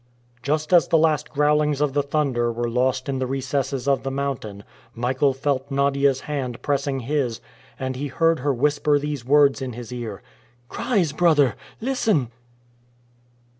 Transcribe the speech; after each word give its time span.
Just 0.41 0.73
as 0.73 0.87
the 0.87 0.97
last 0.97 1.29
growlings 1.29 1.79
of 1.79 1.93
the 1.93 2.01
thunder 2.01 2.51
were 2.51 2.67
lost 2.67 3.07
in 3.07 3.19
the 3.19 3.27
recesses 3.27 3.87
of 3.87 4.01
the 4.01 4.09
mountain, 4.09 4.63
Michael 4.95 5.31
felt 5.31 5.69
Nadia's 5.69 6.21
hand 6.21 6.59
pressing 6.63 7.01
his, 7.01 7.39
and 7.79 7.95
he 7.95 8.07
heard 8.07 8.39
her 8.39 8.51
whisper 8.51 8.97
these 8.97 9.23
words 9.23 9.61
in 9.61 9.73
his 9.73 9.93
ear: 9.93 10.23
"Cries, 10.69 11.11
brother! 11.13 11.55
Listen!" 11.79 12.31